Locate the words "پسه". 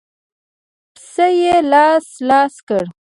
0.93-1.27